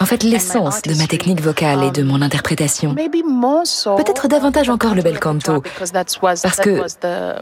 En 0.00 0.06
fait, 0.06 0.22
l'essence 0.22 0.82
de 0.82 0.94
ma 0.94 1.06
technique 1.06 1.40
vocale 1.40 1.84
et 1.84 1.90
de 1.90 2.02
mon 2.02 2.22
interprétation. 2.22 2.94
Peut-être 2.94 4.28
davantage 4.28 4.68
encore 4.68 4.94
le 4.94 5.02
bel 5.02 5.18
canto, 5.18 5.62
parce 6.42 6.56
que 6.60 6.82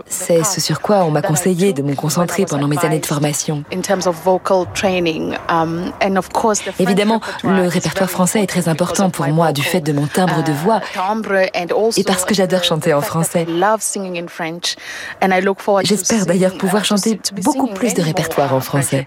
c'est 0.06 0.44
ce 0.44 0.60
sur 0.60 0.80
quoi 0.80 1.04
on 1.04 1.10
m'a 1.10 1.22
conseillé 1.22 1.72
de 1.72 1.82
me 1.82 1.94
concentrer 1.94 2.46
pendant 2.46 2.68
mes 2.68 2.78
années 2.78 3.00
de 3.00 3.06
formation. 3.06 3.64
Um, 5.48 5.92
Évidemment, 6.78 7.20
le 7.44 7.68
répertoire 7.68 8.10
français 8.10 8.42
est 8.42 8.46
très 8.46 8.68
important 8.68 9.10
pour 9.10 9.26
moi 9.28 9.52
du 9.52 9.62
fait 9.62 9.80
de 9.80 9.92
mon 9.92 10.06
timbre 10.06 10.42
de 10.42 10.52
voix 10.52 10.80
et 11.96 12.04
parce 12.04 12.24
que 12.24 12.34
j'adore 12.34 12.64
chanter 12.64 12.94
en 12.94 13.00
français. 13.00 13.46
J'espère 15.84 16.26
d'ailleurs 16.26 16.56
pouvoir 16.56 16.84
chanter 16.84 17.18
beaucoup 17.34 17.68
plus 17.68 17.94
de 17.94 18.02
répertoire 18.02 18.54
en 18.54 18.60
français. 18.60 19.06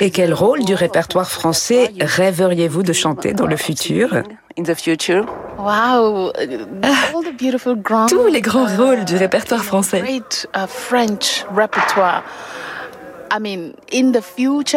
Et 0.00 0.10
quel 0.10 0.34
rôle 0.34 0.64
du 0.64 0.74
répertoire 0.74 1.30
français 1.30 1.92
rêveriez-vous 2.00 2.82
de 2.82 2.92
chanter 2.92 3.32
dans 3.32 3.46
le 3.46 3.56
futur? 3.56 4.22
Wow, 5.58 6.32
tous 8.08 8.26
les 8.26 8.40
grands 8.40 8.66
rôles 8.66 9.04
du 9.04 9.16
répertoire 9.16 9.62
français. 9.62 10.02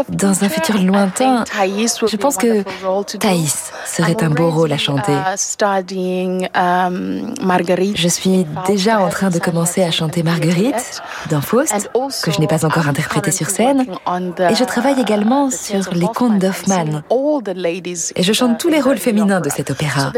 Dans 0.09 0.43
un 0.43 0.49
futur 0.49 0.77
lointain, 0.81 1.43
je 1.53 2.15
pense 2.15 2.37
que 2.37 2.63
Thaïs 3.17 3.71
serait 3.85 4.23
un 4.23 4.29
beau 4.29 4.49
rôle 4.49 4.71
à 4.71 4.77
chanter. 4.77 5.13
Uh, 5.13 6.47
um, 6.55 7.33
je 7.95 8.07
suis 8.07 8.45
déjà 8.67 8.99
en 8.99 9.09
train 9.09 9.29
de 9.29 9.39
commencer 9.39 9.83
à 9.83 9.91
chanter 9.91 10.23
Marguerite 10.23 11.01
dans 11.29 11.41
Faust, 11.41 11.89
que 12.23 12.31
je 12.31 12.39
n'ai 12.39 12.47
pas 12.47 12.65
encore 12.65 12.87
interprété 12.87 13.31
sur 13.31 13.49
scène. 13.49 13.85
Et 14.49 14.55
je 14.55 14.63
travaille 14.63 14.99
également 14.99 15.49
sur 15.49 15.93
les 15.93 16.07
contes 16.07 16.39
d'Hoffmann. 16.39 17.03
Et 18.15 18.23
je 18.23 18.33
chante 18.33 18.59
tous 18.59 18.69
les 18.69 18.81
rôles 18.81 18.97
féminins 18.97 19.41
de 19.41 19.49
cet 19.49 19.71
opéra. 19.71 20.11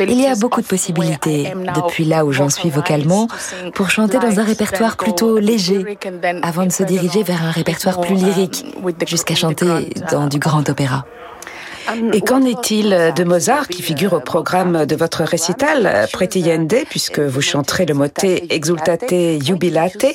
Il 0.00 0.20
y 0.20 0.26
a 0.26 0.34
beaucoup 0.36 0.60
de 0.60 0.66
possibilités, 0.66 1.52
depuis 1.74 2.04
là 2.04 2.24
où 2.24 2.32
j'en 2.32 2.48
suis 2.48 2.70
vocalement, 2.70 3.28
pour 3.74 3.90
chanter 3.90 4.18
dans 4.18 4.40
un 4.40 4.44
répertoire 4.44 4.96
plutôt 4.96 5.38
léger, 5.38 5.98
avant 6.42 6.64
de 6.64 6.72
se 6.72 6.82
dire 6.82 6.97
dirigé 7.00 7.22
vers 7.22 7.42
un 7.42 7.50
répertoire 7.50 8.00
plus 8.00 8.14
lyrique, 8.14 8.64
jusqu'à 9.06 9.34
chanter 9.34 9.90
dans 10.10 10.26
du 10.26 10.38
grand 10.38 10.68
opéra. 10.68 11.04
Et 12.12 12.20
qu'en 12.20 12.42
est-il 12.44 13.12
de 13.16 13.24
Mozart 13.24 13.68
qui 13.68 13.82
figure 13.82 14.12
au 14.12 14.20
programme 14.20 14.84
de 14.86 14.96
votre 14.96 15.22
récital, 15.22 16.06
Preti 16.12 16.40
Yende, 16.40 16.74
puisque 16.88 17.20
vous 17.20 17.40
chanterez 17.40 17.86
le 17.86 17.94
motet 17.94 18.46
Exultate 18.50 19.14
Jubilate? 19.42 20.06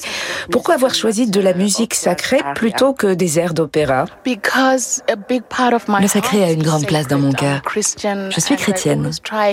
Pourquoi 0.52 0.76
avoir 0.76 0.94
choisi 0.94 1.28
de 1.28 1.42
la 1.42 1.54
musique 1.54 1.94
sacrée 1.94 2.42
plutôt 2.56 2.94
que 2.94 3.14
des 3.14 3.40
airs 3.40 3.54
d'opéra? 3.54 4.06
Le 4.26 6.08
sacré 6.08 6.44
a 6.44 6.52
une 6.52 6.64
grande 6.64 6.86
place 6.86 7.08
dans 7.08 7.20
mon 7.20 7.32
cœur. 7.32 7.62
Je 7.76 8.40
suis 8.40 8.56
chrétienne 8.56 9.10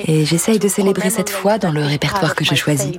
et 0.06 0.24
j'essaye 0.24 0.58
de 0.58 0.68
célébrer 0.68 1.10
cette 1.10 1.30
foi 1.30 1.58
dans 1.58 1.72
le 1.72 1.84
répertoire 1.84 2.34
que 2.34 2.44
je 2.44 2.54
choisis. 2.54 2.98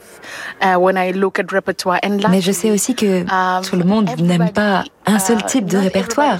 Mais 0.61 2.41
je 2.41 2.51
sais 2.51 2.71
aussi 2.71 2.95
que 2.95 3.23
tout 3.67 3.75
le 3.75 3.83
monde 3.83 4.09
n'aime 4.19 4.49
pas 4.51 4.83
un 5.05 5.19
seul 5.19 5.43
type 5.45 5.65
de 5.65 5.77
répertoire. 5.77 6.39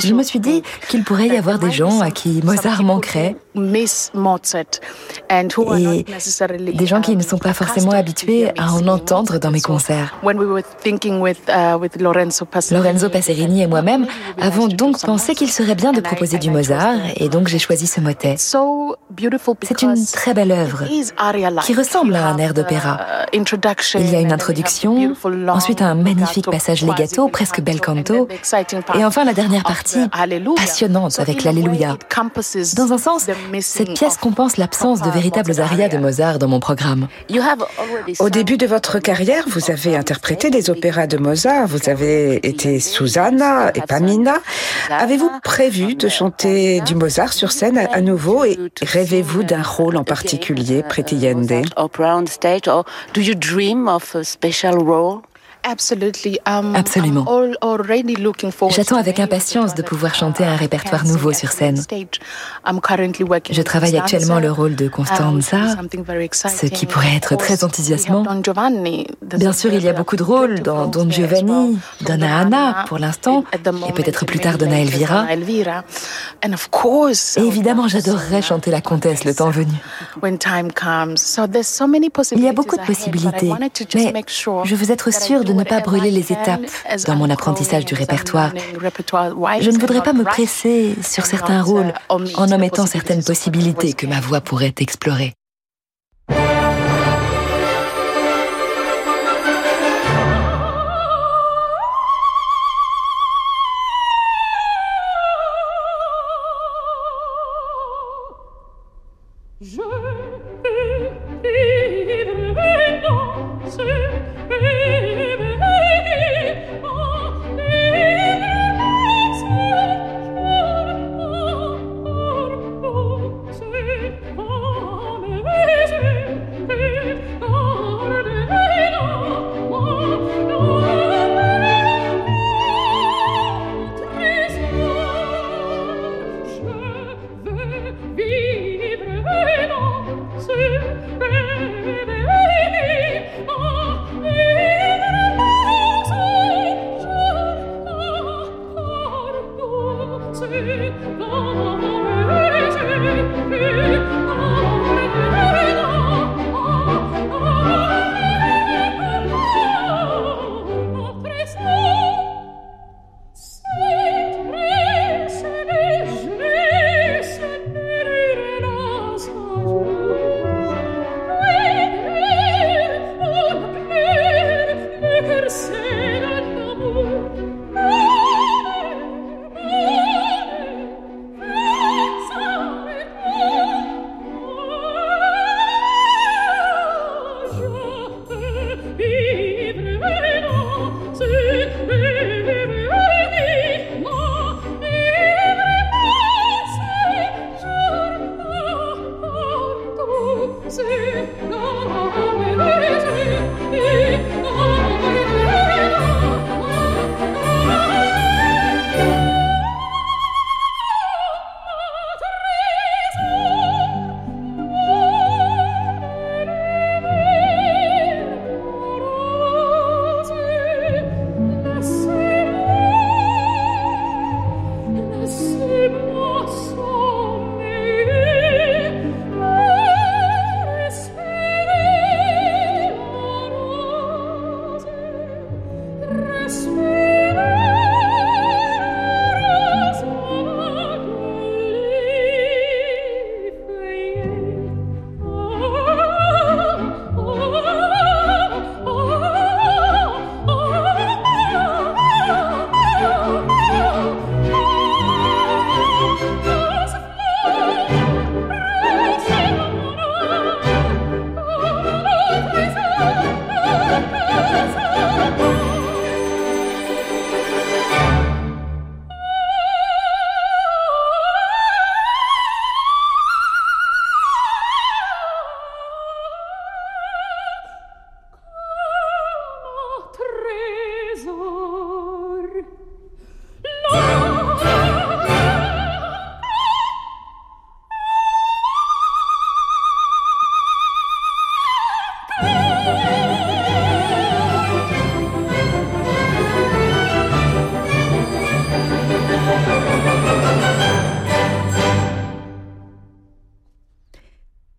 Je 0.00 0.12
me 0.14 0.22
suis 0.22 0.40
dit 0.40 0.62
qu'il 0.88 1.04
pourrait 1.04 1.28
y 1.28 1.36
avoir 1.36 1.58
des 1.58 1.70
gens 1.70 2.00
à 2.00 2.10
qui 2.10 2.40
Mozart 2.44 2.82
manquerait 2.82 3.36
et 5.76 6.72
des 6.72 6.86
gens 6.86 7.00
qui 7.00 7.16
ne 7.16 7.22
sont 7.22 7.38
pas 7.38 7.54
forcément 7.54 7.92
habitués 7.92 8.50
à 8.58 8.72
en 8.72 8.86
entendre 8.86 9.38
dans 9.38 9.50
mes 9.50 9.60
concerts. 9.60 10.14
Lorenzo 12.70 13.08
Passerini 13.08 13.62
et 13.62 13.66
moi-même 13.66 14.06
avons 14.40 14.68
donc 14.68 15.00
pensé 15.00 15.34
qu'il 15.34 15.50
serait 15.50 15.74
bien 15.74 15.92
de 15.92 16.00
proposer 16.00 16.38
du 16.38 16.50
Mozart 16.50 16.98
et 17.16 17.28
donc 17.28 17.48
j'ai 17.48 17.58
choisi 17.58 17.86
ce 17.86 18.00
motet. 18.00 18.36
C'est 18.38 19.82
une 19.82 20.06
très 20.06 20.34
belle 20.34 20.52
œuvre 20.52 20.84
qui 21.64 21.74
ressemble 21.74 22.14
à 22.14 22.26
un 22.28 22.38
air 22.38 22.54
d'opéra. 22.54 23.00
Il 23.32 24.10
y 24.10 24.16
a 24.16 24.20
une 24.20 24.32
introduction, 24.32 25.14
ensuite 25.48 25.82
un 25.82 25.94
magnifique 25.94 26.50
passage 26.50 26.84
legato, 26.84 27.28
presque 27.28 27.60
bel 27.60 27.80
canto, 27.80 28.28
et 28.94 29.04
enfin 29.04 29.24
la 29.24 29.32
dernière 29.32 29.64
partie 29.64 30.08
passionnante 30.56 31.18
avec 31.18 31.44
l'Alléluia. 31.44 31.96
Dans 32.76 32.92
un 32.92 32.98
sens, 32.98 33.26
cette 33.60 33.94
pièce 33.94 34.16
compense 34.16 34.56
l'absence 34.56 35.02
de 35.02 35.10
véritables 35.10 35.60
arias 35.60 35.88
de 35.88 35.98
Mozart 35.98 36.38
dans 36.38 36.48
mon 36.48 36.60
programme. 36.60 37.08
Au 38.20 38.30
début 38.30 38.56
de 38.56 38.66
votre 38.66 38.98
carrière, 38.98 39.44
vous 39.48 39.70
avez 39.70 39.96
interprété 39.96 40.50
des 40.50 40.70
opéras 40.70 41.06
de 41.06 41.16
Mozart. 41.16 41.66
Vous 41.66 41.88
avez 41.88 42.46
été 42.46 42.80
Susanna 42.80 43.70
et 43.74 43.80
Pamina. 43.80 44.38
Avez-vous 44.90 45.30
prévu 45.42 45.94
de 45.94 46.08
chanter 46.08 46.80
du 46.82 46.94
Mozart 46.94 47.32
sur 47.32 47.52
scène 47.52 47.78
à 47.78 48.00
nouveau 48.00 48.44
et 48.44 48.58
rêvez-vous 48.82 49.42
d'un 49.42 49.62
rôle 49.62 49.96
en 49.96 50.04
particulier, 50.04 50.82
Pretty 50.82 51.16
Yende? 51.16 51.64
Um, 56.46 56.76
Absolument. 56.76 57.26
J'attends 58.68 58.96
avec 58.96 59.18
impatience 59.18 59.74
de 59.74 59.82
pouvoir 59.82 60.14
chanter 60.14 60.44
un 60.44 60.54
répertoire 60.54 61.04
nouveau 61.04 61.32
sur 61.32 61.50
scène. 61.50 61.82
Je 63.50 63.62
travaille 63.62 63.98
actuellement 63.98 64.38
le 64.38 64.52
rôle 64.52 64.76
de 64.76 64.86
Constanza, 64.88 65.76
ce 66.48 66.66
qui 66.66 66.86
pourrait 66.86 67.16
être 67.16 67.34
très 67.34 67.64
enthousiasmant. 67.64 68.24
Bien 69.36 69.52
sûr, 69.52 69.72
il 69.72 69.82
y 69.82 69.88
a 69.88 69.92
beaucoup 69.92 70.14
de 70.16 70.22
rôles 70.22 70.60
dans 70.60 70.86
Don 70.86 71.10
Giovanni, 71.10 71.78
Donna 72.02 72.38
Anna 72.38 72.84
pour 72.86 72.98
l'instant, 72.98 73.44
et 73.52 73.92
peut-être 73.92 74.24
plus 74.24 74.38
tard 74.38 74.58
Donna 74.58 74.80
Elvira. 74.80 75.26
Et 77.36 77.40
évidemment, 77.40 77.88
j'adorerais 77.88 78.42
chanter 78.42 78.70
la 78.70 78.80
comtesse 78.80 79.24
le 79.24 79.34
temps 79.34 79.50
venu. 79.50 79.72
Il 82.32 82.40
y 82.40 82.48
a 82.48 82.52
beaucoup 82.52 82.76
de 82.76 82.86
possibilités, 82.86 83.52
mais 83.58 84.24
je 84.64 84.74
veux 84.74 84.90
être 84.92 85.12
sûre 85.12 85.42
de 85.42 85.55
ne 85.56 85.64
pas 85.64 85.80
brûler 85.80 86.10
les 86.10 86.32
étapes 86.32 86.62
dans 87.06 87.16
mon 87.16 87.30
apprentissage 87.30 87.84
du 87.84 87.94
répertoire. 87.94 88.52
Je 88.54 89.70
ne 89.70 89.78
voudrais 89.78 90.02
pas 90.02 90.12
me 90.12 90.24
presser 90.24 90.94
sur 91.02 91.26
certains 91.26 91.62
rôles 91.62 91.92
en 92.08 92.52
omettant 92.52 92.86
certaines 92.86 93.24
possibilités 93.24 93.92
que 93.92 94.06
ma 94.06 94.20
voix 94.20 94.40
pourrait 94.40 94.74
explorer. 94.78 95.34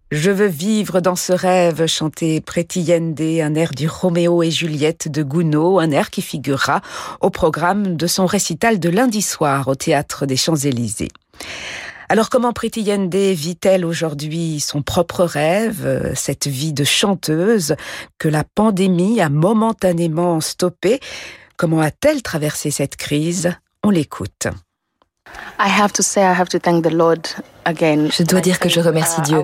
Je 0.09 0.31
veux 0.31 0.47
vivre 0.47 1.01
dans 1.01 1.17
ce 1.17 1.33
rêve, 1.33 1.85
chantait 1.85 2.41
Yende, 2.75 3.19
un 3.19 3.55
air 3.55 3.71
du 3.71 3.89
Roméo 3.89 4.41
et 4.41 4.51
Juliette 4.51 5.11
de 5.11 5.21
Gounod, 5.21 5.81
un 5.81 5.91
air 5.91 6.11
qui 6.11 6.21
figurera 6.21 6.79
au 7.19 7.29
programme 7.29 7.97
de 7.97 8.07
son 8.07 8.25
récital 8.25 8.79
de 8.79 8.87
lundi 8.87 9.21
soir 9.21 9.67
au 9.67 9.75
théâtre 9.75 10.25
des 10.25 10.37
Champs-Élysées. 10.37 11.09
Alors 12.07 12.29
comment 12.29 12.53
Yende 12.77 13.13
vit-elle 13.15 13.83
aujourd'hui 13.83 14.61
son 14.61 14.81
propre 14.81 15.25
rêve, 15.25 16.13
cette 16.15 16.47
vie 16.47 16.71
de 16.71 16.85
chanteuse 16.85 17.75
que 18.17 18.29
la 18.29 18.45
pandémie 18.45 19.19
a 19.19 19.27
momentanément 19.27 20.39
stoppée? 20.39 21.01
Comment 21.57 21.81
a-t-elle 21.81 22.21
traversé 22.21 22.71
cette 22.71 22.95
crise? 22.95 23.51
On 23.83 23.89
l'écoute. 23.89 24.47
I 25.59 25.67
have 25.67 25.91
to 25.91 26.01
say 26.01 26.21
I 26.21 26.33
have 26.33 26.47
to 26.47 26.59
thank 26.59 26.85
the 26.85 26.93
Je 27.67 28.23
dois 28.23 28.41
dire 28.41 28.59
que 28.59 28.69
je 28.69 28.79
remercie 28.79 29.21
Dieu 29.21 29.43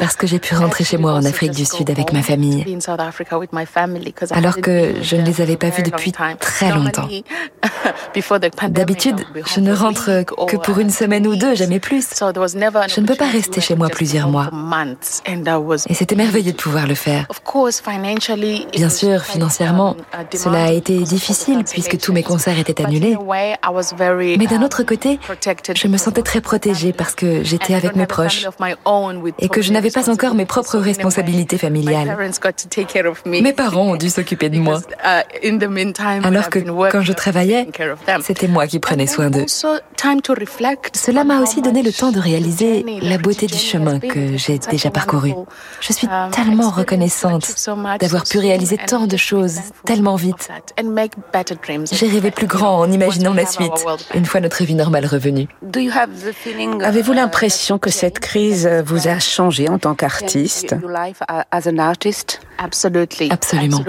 parce 0.00 0.16
que 0.16 0.26
j'ai 0.26 0.38
pu 0.38 0.54
rentrer 0.54 0.84
chez 0.84 0.96
moi 0.96 1.12
en 1.12 1.24
Afrique 1.24 1.52
du 1.52 1.64
Sud 1.64 1.90
avec 1.90 2.12
ma 2.12 2.22
famille, 2.22 2.64
alors 4.30 4.56
que 4.56 4.94
je 5.02 5.16
ne 5.16 5.22
les 5.22 5.40
avais 5.40 5.56
pas 5.56 5.70
vus 5.70 5.82
depuis 5.82 6.12
très 6.40 6.70
longtemps. 6.70 7.08
D'habitude, 8.68 9.24
je 9.54 9.60
ne 9.60 9.72
rentre 9.72 10.24
que 10.46 10.56
pour 10.56 10.78
une 10.78 10.90
semaine 10.90 11.26
ou 11.26 11.36
deux, 11.36 11.54
jamais 11.54 11.80
plus. 11.80 12.08
Je 12.20 13.00
ne 13.00 13.06
peux 13.06 13.14
pas 13.14 13.28
rester 13.28 13.60
chez 13.60 13.74
moi 13.74 13.88
plusieurs 13.88 14.28
mois. 14.28 14.50
Et 15.88 15.94
c'était 15.94 16.14
merveilleux 16.16 16.52
de 16.52 16.56
pouvoir 16.56 16.86
le 16.86 16.94
faire. 16.94 17.26
Bien 18.72 18.88
sûr, 18.88 19.22
financièrement, 19.22 19.96
cela 20.34 20.64
a 20.64 20.70
été 20.72 20.98
difficile 20.98 21.64
puisque 21.64 21.98
tous 21.98 22.12
mes 22.12 22.22
concerts 22.22 22.58
étaient 22.58 22.84
annulés. 22.84 23.16
Mais 24.38 24.46
d'un 24.46 24.62
autre 24.62 24.82
côté, 24.82 25.18
je 25.74 25.88
me 25.88 25.96
sentais 25.96 26.22
très 26.22 26.40
protégée 26.40 26.92
parce 26.92 27.14
que 27.14 27.43
j'étais 27.44 27.74
avec 27.74 27.94
mes 27.94 28.06
proches 28.06 28.46
et 29.38 29.48
que 29.48 29.62
je 29.62 29.72
n'avais 29.72 29.90
pas 29.90 30.10
encore 30.10 30.34
mes 30.34 30.46
propres 30.46 30.78
responsabilités 30.78 31.58
familiales. 31.58 32.16
Mes 33.26 33.52
parents 33.52 33.92
ont 33.92 33.96
dû 33.96 34.10
s'occuper 34.10 34.48
de 34.48 34.58
moi. 34.58 34.80
Alors 36.24 36.50
que 36.50 36.58
quand 36.90 37.02
je 37.02 37.12
travaillais, 37.12 37.68
c'était 38.22 38.48
moi 38.48 38.66
qui 38.66 38.78
prenais 38.78 39.06
soin 39.06 39.30
d'eux. 39.30 39.46
Cela 39.46 41.24
m'a 41.24 41.40
aussi 41.40 41.62
donné 41.62 41.82
le 41.82 41.92
temps 41.92 42.12
de 42.12 42.18
réaliser 42.18 42.84
la 43.02 43.18
beauté 43.18 43.46
du 43.46 43.58
chemin 43.58 43.98
que 44.00 44.36
j'ai 44.36 44.58
déjà 44.58 44.90
parcouru. 44.90 45.34
Je 45.80 45.92
suis 45.92 46.08
tellement 46.32 46.70
reconnaissante 46.70 47.54
d'avoir 48.00 48.24
pu 48.24 48.38
réaliser 48.38 48.78
tant 48.78 49.06
de 49.06 49.16
choses 49.16 49.58
tellement 49.84 50.16
vite. 50.16 50.48
J'ai 51.92 52.08
rêvé 52.08 52.30
plus 52.30 52.46
grand 52.46 52.78
en 52.80 52.90
imaginant 52.90 53.34
la 53.34 53.46
suite, 53.46 53.84
une 54.14 54.24
fois 54.24 54.40
notre 54.40 54.64
vie 54.64 54.74
normale 54.74 55.06
revenue. 55.06 55.46
Avez-vous 56.82 57.12
l'impression 57.12 57.33
que 57.80 57.90
cette 57.90 58.20
crise 58.20 58.68
vous 58.86 59.08
a 59.08 59.18
changé 59.18 59.68
en 59.68 59.78
tant 59.78 59.94
qu'artiste. 59.94 60.74
Absolument. 63.30 63.84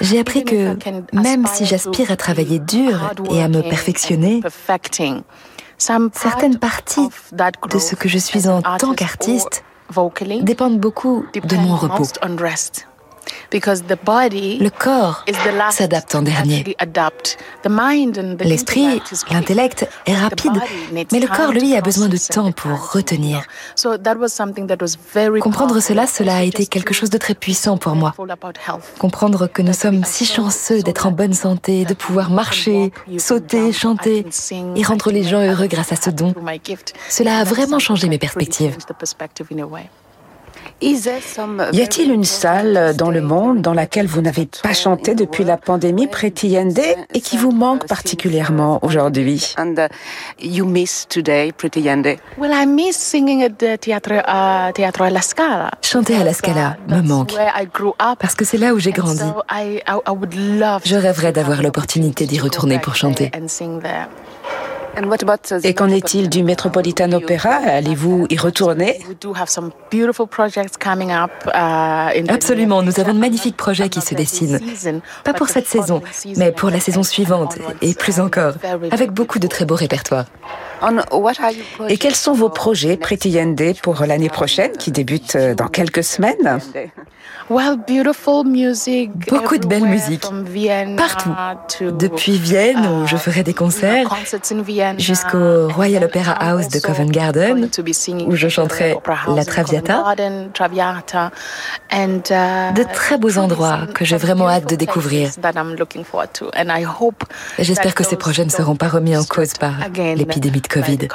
J'ai 0.00 0.18
appris 0.20 0.44
que 0.44 0.76
même 1.12 1.46
si 1.46 1.64
j'aspire 1.64 2.10
à 2.10 2.16
travailler 2.16 2.58
dur 2.58 3.10
et 3.30 3.42
à 3.42 3.48
me 3.48 3.62
perfectionner, 3.62 4.42
certaines 5.78 6.58
parties 6.58 7.08
de 7.70 7.78
ce 7.78 7.94
que 7.96 8.08
je 8.08 8.18
suis 8.18 8.48
en 8.48 8.62
tant 8.78 8.94
qu'artiste 8.94 9.64
dépendent 10.42 10.78
beaucoup 10.78 11.24
de 11.34 11.56
mon 11.56 11.76
repos. 11.76 12.06
Le 13.52 14.68
corps 14.68 15.24
s'adapte 15.70 16.14
en 16.14 16.22
dernier. 16.22 16.76
L'esprit, 18.40 19.02
l'intellect 19.30 19.88
est 20.06 20.14
rapide, 20.14 20.52
mais 20.92 21.06
le 21.20 21.26
corps, 21.26 21.52
lui, 21.52 21.76
a 21.76 21.80
besoin 21.80 22.08
de 22.08 22.16
temps 22.16 22.52
pour 22.52 22.92
retenir. 22.92 23.42
Comprendre 25.40 25.80
cela, 25.80 26.06
cela 26.06 26.36
a 26.36 26.42
été 26.42 26.66
quelque 26.66 26.94
chose 26.94 27.10
de 27.10 27.18
très 27.18 27.34
puissant 27.34 27.76
pour 27.76 27.94
moi. 27.94 28.14
Comprendre 28.98 29.46
que 29.46 29.62
nous 29.62 29.72
sommes 29.72 30.04
si 30.04 30.24
chanceux 30.24 30.82
d'être 30.82 31.06
en 31.06 31.12
bonne 31.12 31.34
santé, 31.34 31.84
de 31.84 31.94
pouvoir 31.94 32.30
marcher, 32.30 32.92
sauter, 33.18 33.72
chanter 33.72 34.26
et 34.76 34.82
rendre 34.82 35.10
les 35.10 35.24
gens 35.24 35.40
heureux 35.40 35.66
grâce 35.66 35.92
à 35.92 35.96
ce 35.96 36.10
don, 36.10 36.34
cela 37.08 37.38
a 37.38 37.44
vraiment 37.44 37.78
changé 37.78 38.08
mes 38.08 38.18
perspectives. 38.18 38.76
Y 40.82 41.80
a-t-il 41.80 42.10
une 42.10 42.24
salle 42.24 42.96
dans 42.96 43.10
le 43.10 43.20
monde 43.20 43.62
dans 43.62 43.72
laquelle 43.72 44.08
vous 44.08 44.20
n'avez 44.20 44.48
pas 44.62 44.72
chanté 44.72 45.14
depuis 45.14 45.44
la 45.44 45.56
pandémie, 45.56 46.08
Pretty 46.08 46.48
Yende, 46.48 46.78
et 47.14 47.20
qui 47.20 47.36
vous 47.36 47.52
manque 47.52 47.86
particulièrement 47.86 48.80
aujourd'hui? 48.82 49.54
You 50.40 50.66
miss 50.66 51.06
today, 51.08 51.52
Pretty 51.52 51.82
Yende? 51.82 52.18
Well, 52.36 52.50
I 52.52 52.66
miss 52.66 52.96
singing 52.96 53.44
at 53.44 53.58
the 53.58 53.78
teatro, 53.78 54.16
uh, 54.16 54.72
teatro 54.74 55.04
alla 55.04 55.22
Scala. 55.22 55.70
Chanter 55.82 56.16
à 56.16 56.24
la 56.24 56.32
Scala 56.32 56.76
me 56.88 57.00
manque 57.00 57.34
parce 58.18 58.34
que 58.34 58.44
c'est 58.44 58.58
là 58.58 58.74
où 58.74 58.80
j'ai 58.80 58.92
grandi. 58.92 59.22
Je 60.84 60.96
rêverais 60.96 61.32
d'avoir 61.32 61.62
l'opportunité 61.62 62.26
d'y 62.26 62.40
retourner 62.40 62.80
pour 62.80 62.96
chanter. 62.96 63.30
Et 65.64 65.74
qu'en 65.74 65.88
est-il 65.88 66.28
du 66.28 66.42
Metropolitan 66.42 67.12
Opera? 67.12 67.50
Allez-vous 67.50 68.26
y 68.28 68.36
retourner? 68.36 69.00
Uh, 71.46 72.28
Absolument, 72.28 72.82
nous 72.82 73.00
avons 73.00 73.14
de 73.14 73.18
magnifiques 73.18 73.56
projets 73.56 73.88
qui 73.88 74.00
se 74.00 74.14
dessinent. 74.14 74.60
Pas 75.24 75.32
pour 75.32 75.48
cette 75.48 75.66
saison, 75.66 76.02
mais 76.36 76.52
pour 76.52 76.70
la 76.70 76.80
saison 76.80 77.02
suivante 77.02 77.58
et 77.80 77.94
plus 77.94 78.20
encore, 78.20 78.54
avec 78.90 79.12
beaucoup 79.12 79.38
de 79.38 79.46
très 79.46 79.64
beaux 79.64 79.76
répertoires. 79.76 80.26
Et 81.88 81.96
quels 81.96 82.14
sont 82.14 82.32
vos 82.32 82.48
projets 82.48 82.96
Pretty 82.96 83.30
Yende 83.30 83.74
pour 83.82 84.04
l'année 84.04 84.28
prochaine 84.28 84.72
qui 84.72 84.90
débute 84.90 85.36
euh, 85.36 85.54
dans 85.54 85.68
quelques 85.68 86.04
semaines? 86.04 86.60
Beaucoup 89.28 89.58
de 89.58 89.66
belle 89.66 89.84
musique, 89.84 90.24
partout. 90.96 91.34
Depuis 91.80 92.38
Vienne, 92.38 92.86
où 92.86 93.06
je 93.06 93.16
ferai 93.16 93.42
des 93.42 93.52
concerts, 93.52 94.08
jusqu'au 94.98 95.68
Royal 95.68 96.04
Opera 96.04 96.32
House 96.32 96.68
de 96.68 96.78
Covent 96.78 97.10
Garden, 97.10 97.68
où 98.26 98.36
je 98.36 98.48
chanterai 98.48 98.96
la 99.34 99.44
Traviata. 99.44 100.04
De 101.92 102.92
très 102.92 103.18
beaux 103.18 103.38
endroits 103.38 103.86
que 103.92 104.04
j'ai 104.04 104.16
vraiment 104.16 104.48
hâte 104.48 104.68
de 104.68 104.76
découvrir. 104.76 105.30
J'espère 107.58 107.94
que 107.94 108.04
ces 108.04 108.16
projets 108.16 108.44
ne 108.44 108.50
seront 108.50 108.76
pas 108.76 108.88
remis 108.88 109.16
en 109.16 109.24
cause 109.24 109.54
par 109.54 109.72
l'épidémie 110.16 110.60
de 110.60 110.68
Covid. 110.72 111.08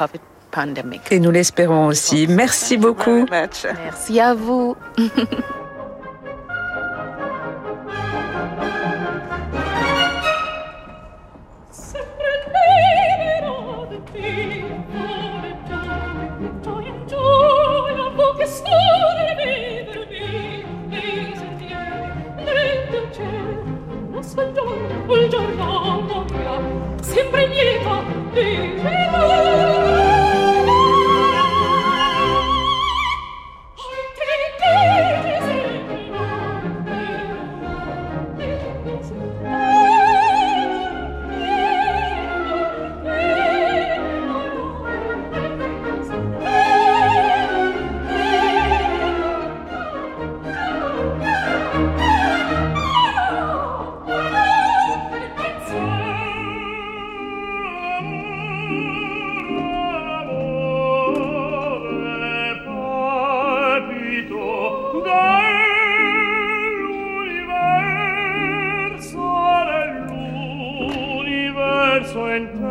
Et 1.12 1.20
nous 1.20 1.32
l'espérons 1.32 1.88
aussi. 1.88 2.28
Merci 2.28 2.78
beaucoup. 2.78 3.26
Merci 3.30 4.20
à 4.20 4.34
vous. 4.34 4.76
and 72.38 72.67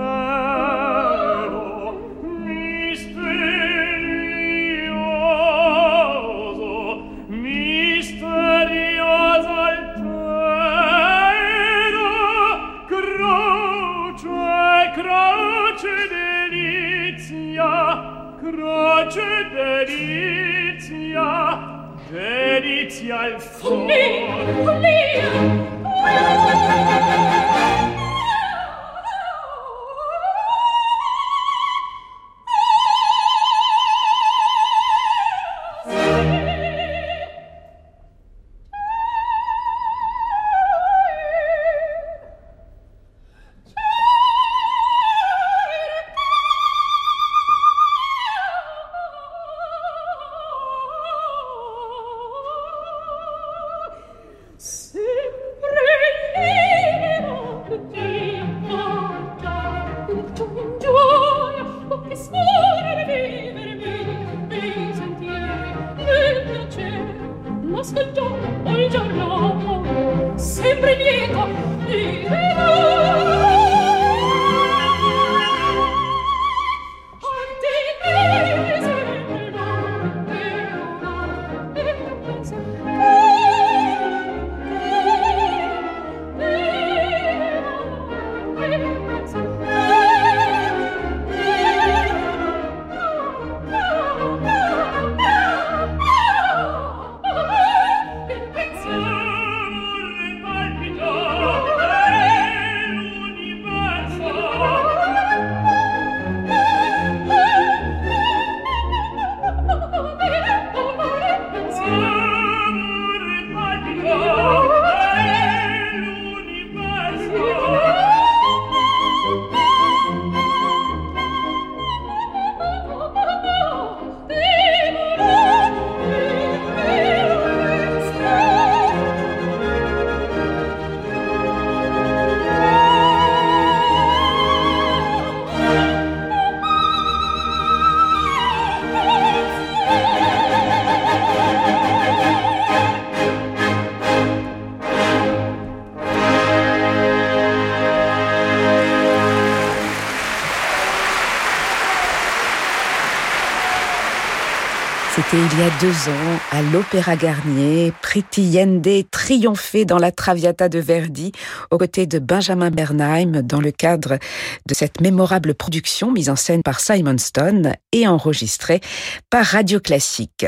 Il 155.38 155.60
y 155.60 155.62
a 155.62 155.70
deux 155.82 156.08
ans 156.10 156.40
à 156.50 156.62
l'Opéra 156.62 157.14
Garnier. 157.14 157.92
Priti 158.00 158.42
Yende 158.42 159.04
triomphait 159.10 159.84
dans 159.84 159.98
la 159.98 160.10
Traviata 160.10 160.70
de 160.70 160.78
Verdi 160.78 161.32
aux 161.70 161.76
côtés 161.76 162.06
de 162.06 162.18
Benjamin 162.18 162.70
Bernheim 162.70 163.42
dans 163.42 163.60
le 163.60 163.70
cadre 163.70 164.18
de 164.66 164.74
cette 164.74 165.02
mémorable 165.02 165.54
production 165.54 166.10
mise 166.10 166.30
en 166.30 166.36
scène 166.36 166.62
par 166.62 166.80
Simon 166.80 167.18
Stone 167.18 167.74
et 167.92 168.08
enregistrée 168.08 168.80
par 169.28 169.44
Radio 169.44 169.78
Classique. 169.78 170.46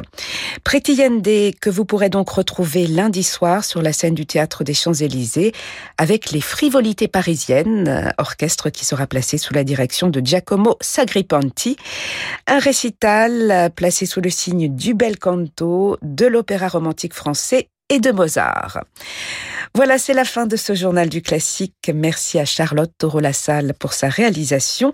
Priti 0.64 0.94
Yende 0.94 1.52
que 1.60 1.68
vous 1.68 1.84
pourrez 1.84 2.08
donc 2.08 2.30
retrouver 2.30 2.86
lundi 2.86 3.24
soir 3.24 3.66
sur 3.66 3.82
la 3.82 3.92
scène 3.92 4.14
du 4.14 4.24
théâtre 4.24 4.64
des 4.64 4.72
Champs-Élysées 4.72 5.52
avec 5.98 6.30
les 6.30 6.40
frivolités 6.40 7.08
parisiennes, 7.08 8.10
orchestre 8.16 8.70
qui 8.70 8.86
sera 8.86 9.06
placé 9.06 9.36
sous 9.36 9.52
la 9.52 9.64
direction 9.64 10.08
de 10.08 10.20
Giacomo 10.24 10.78
Sagripanti. 10.80 11.76
Un 12.46 12.58
récital 12.58 13.70
placé 13.76 14.06
sous 14.06 14.22
le 14.22 14.30
signe 14.30 14.77
du 14.78 14.94
bel 14.94 15.18
canto, 15.18 15.98
de 16.02 16.26
l'opéra 16.26 16.68
romantique 16.68 17.12
français 17.12 17.68
et 17.88 17.98
de 17.98 18.12
Mozart. 18.12 18.84
Voilà, 19.74 19.98
c'est 19.98 20.14
la 20.14 20.24
fin 20.24 20.46
de 20.46 20.56
ce 20.56 20.74
journal 20.74 21.08
du 21.08 21.20
classique. 21.20 21.90
Merci 21.92 22.38
à 22.38 22.44
Charlotte 22.44 22.92
Toro-Lassalle 22.96 23.74
pour 23.78 23.92
sa 23.92 24.08
réalisation. 24.08 24.92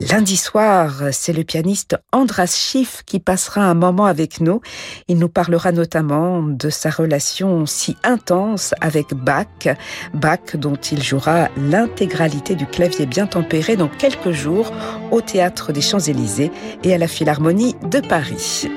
Lundi 0.00 0.38
soir, 0.38 1.02
c'est 1.12 1.34
le 1.34 1.44
pianiste 1.44 1.94
Andras 2.10 2.56
Schiff 2.56 3.02
qui 3.04 3.20
passera 3.20 3.60
un 3.60 3.74
moment 3.74 4.06
avec 4.06 4.40
nous. 4.40 4.62
Il 5.08 5.18
nous 5.18 5.28
parlera 5.28 5.72
notamment 5.72 6.42
de 6.42 6.70
sa 6.70 6.88
relation 6.88 7.66
si 7.66 7.98
intense 8.02 8.74
avec 8.80 9.12
Bach, 9.12 9.68
Bach 10.14 10.56
dont 10.56 10.76
il 10.76 11.02
jouera 11.02 11.48
l'intégralité 11.58 12.54
du 12.54 12.64
clavier 12.64 13.04
bien 13.04 13.26
tempéré 13.26 13.76
dans 13.76 13.88
quelques 13.88 14.30
jours 14.30 14.72
au 15.10 15.20
Théâtre 15.20 15.70
des 15.70 15.82
Champs-Élysées 15.82 16.50
et 16.82 16.94
à 16.94 16.98
la 16.98 17.06
Philharmonie 17.06 17.76
de 17.90 18.00
Paris. 18.00 18.70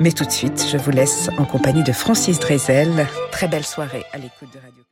Mais 0.00 0.10
tout 0.10 0.24
de 0.24 0.32
suite, 0.32 0.66
je 0.70 0.76
vous 0.76 0.90
laisse 0.90 1.30
en 1.38 1.44
compagnie 1.44 1.84
de 1.84 1.92
Francis 1.92 2.40
Drezel. 2.40 3.06
Très 3.30 3.46
belle 3.46 3.64
soirée 3.64 4.04
à 4.12 4.18
l'écoute 4.18 4.52
de 4.52 4.58
Radio 4.58 4.87